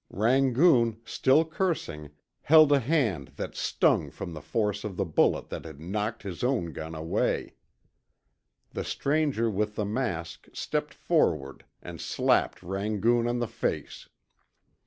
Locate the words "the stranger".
8.71-9.47